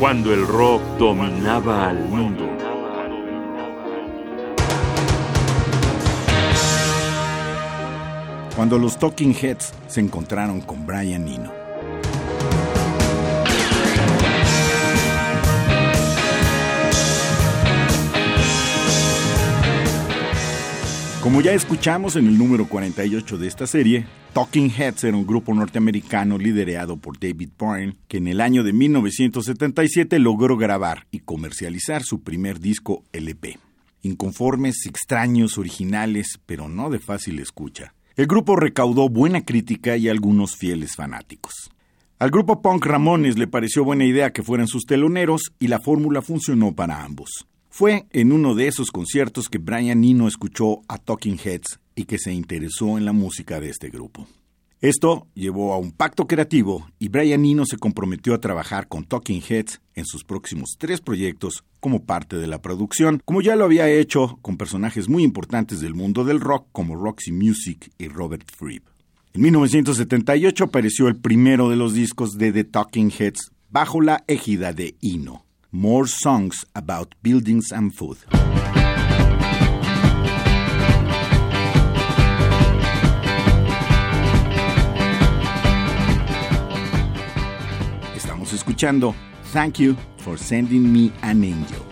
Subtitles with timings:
[0.00, 2.48] cuando el rock dominaba al mundo.
[8.56, 11.52] Cuando los Talking Heads se encontraron con Brian Eno.
[21.22, 25.52] Como ya escuchamos en el número 48 de esta serie, Talking Heads era un grupo
[25.52, 32.04] norteamericano liderado por David Byrne, que en el año de 1977 logró grabar y comercializar
[32.04, 33.58] su primer disco LP.
[34.02, 37.92] Inconformes, extraños, originales, pero no de fácil escucha.
[38.14, 41.70] El grupo recaudó buena crítica y algunos fieles fanáticos.
[42.20, 46.22] Al grupo punk Ramones le pareció buena idea que fueran sus teloneros y la fórmula
[46.22, 47.48] funcionó para ambos.
[47.68, 52.18] Fue en uno de esos conciertos que Brian Eno escuchó a Talking Heads y que
[52.18, 54.26] se interesó en la música de este grupo.
[54.80, 59.42] Esto llevó a un pacto creativo y Brian Eno se comprometió a trabajar con Talking
[59.46, 63.90] Heads en sus próximos tres proyectos como parte de la producción, como ya lo había
[63.90, 68.86] hecho con personajes muy importantes del mundo del rock como Roxy Music y Robert Fripp.
[69.34, 74.72] En 1978 apareció el primero de los discos de The Talking Heads bajo la égida
[74.72, 75.44] de Eno.
[75.72, 78.18] more songs about buildings and food.
[88.52, 89.14] Escuchando
[89.52, 91.89] Thank You for Sending Me an Angel.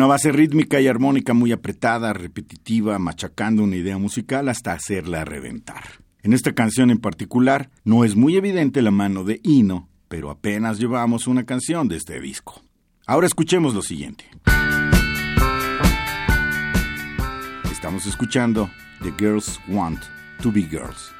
[0.00, 6.02] Una base rítmica y armónica muy apretada, repetitiva, machacando una idea musical hasta hacerla reventar.
[6.22, 10.78] En esta canción en particular no es muy evidente la mano de Ino, pero apenas
[10.78, 12.62] llevamos una canción de este disco.
[13.06, 14.24] Ahora escuchemos lo siguiente.
[17.70, 18.70] Estamos escuchando
[19.02, 20.00] The Girls Want
[20.42, 21.12] to Be Girls.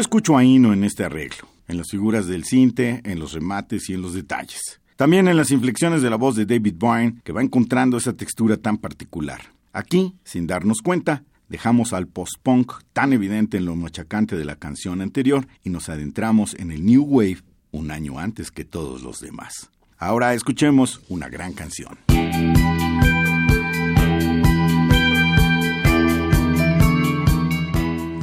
[0.00, 3.92] Escucho a Ino en este arreglo, en las figuras del cinte, en los remates y
[3.92, 4.80] en los detalles.
[4.96, 8.56] También en las inflexiones de la voz de David Byrne, que va encontrando esa textura
[8.56, 9.40] tan particular.
[9.74, 15.02] Aquí, sin darnos cuenta, dejamos al post-punk tan evidente en lo machacante de la canción
[15.02, 19.70] anterior y nos adentramos en el New Wave un año antes que todos los demás.
[19.98, 21.98] Ahora escuchemos una gran canción.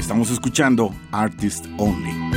[0.07, 2.37] Estamos escuchando Artist Only.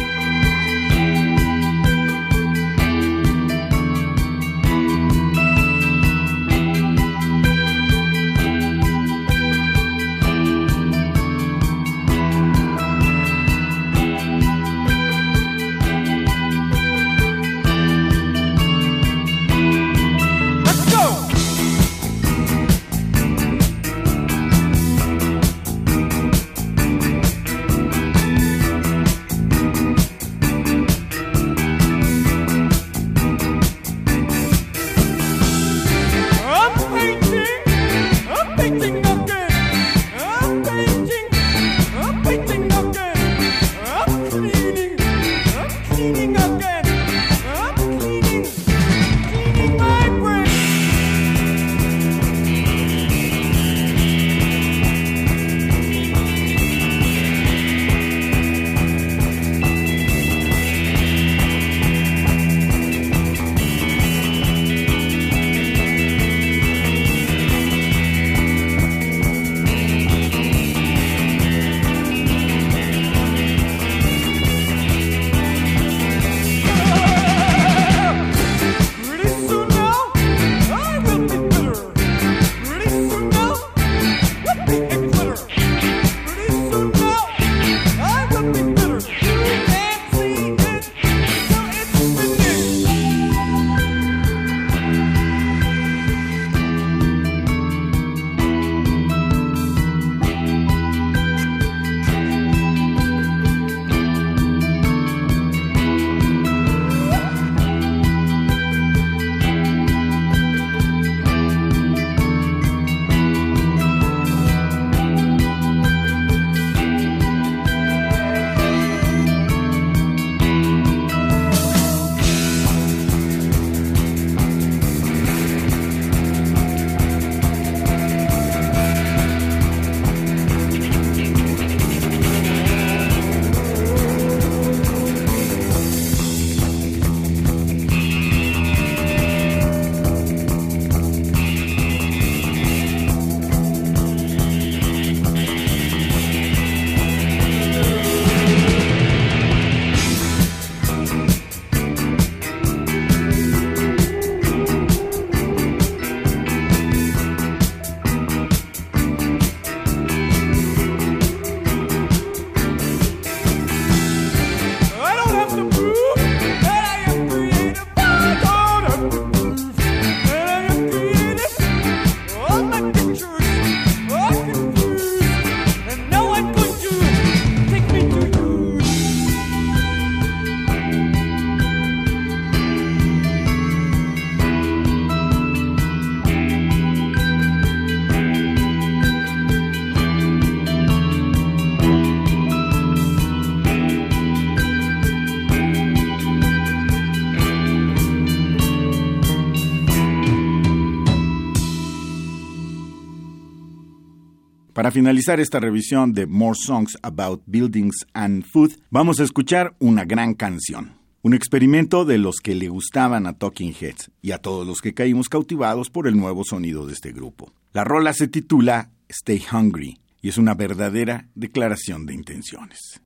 [204.81, 210.07] Para finalizar esta revisión de More Songs About Buildings and Food, vamos a escuchar una
[210.07, 210.95] gran canción.
[211.21, 214.95] Un experimento de los que le gustaban a Talking Heads y a todos los que
[214.95, 217.53] caímos cautivados por el nuevo sonido de este grupo.
[217.75, 223.03] La rola se titula Stay Hungry y es una verdadera declaración de intenciones.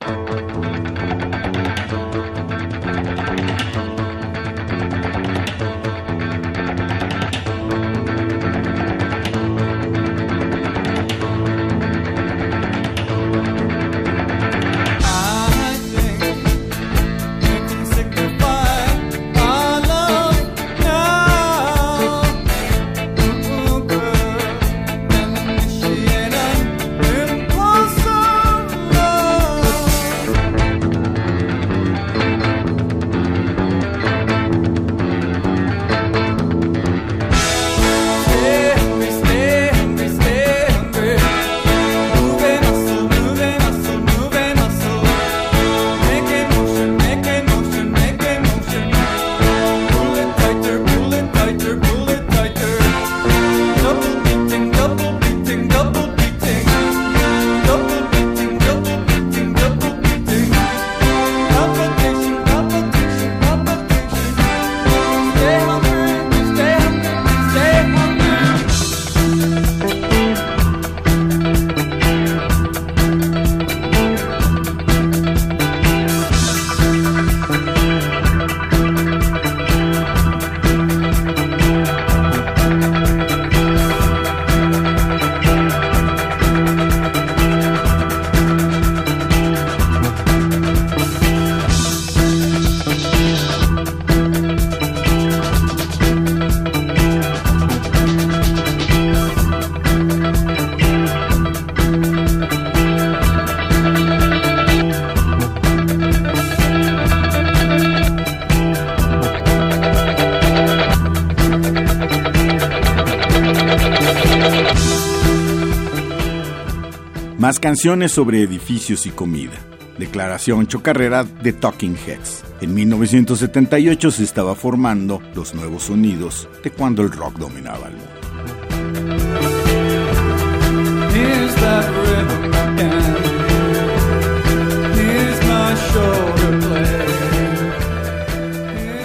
[117.44, 119.52] Más canciones sobre edificios y comida.
[119.98, 122.42] Declaración chocarrera de Talking Heads.
[122.62, 128.10] En 1978 se estaba formando los nuevos sonidos de cuando el rock dominaba el mundo.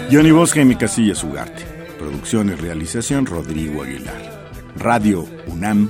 [0.10, 1.65] Johnny Bosca y mi casilla Ugarte.
[2.00, 4.50] Producción y realización Rodrigo Aguilar.
[4.77, 5.89] Radio UNAM,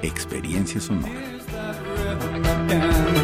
[0.00, 1.29] Experiencia Sonora.
[2.70, 3.19] down.